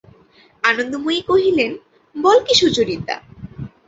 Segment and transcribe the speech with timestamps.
[0.63, 1.71] আনন্দময়ী কহিলেন,
[2.15, 3.15] বল কী সুচরিতা!